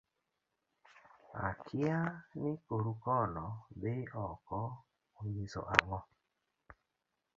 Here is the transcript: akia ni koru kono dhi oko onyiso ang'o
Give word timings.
akia 1.47 1.99
ni 2.41 2.51
koru 2.65 2.93
kono 3.03 3.47
dhi 3.81 3.95
oko 4.27 4.59
onyiso 5.17 5.61
ang'o 5.75 5.99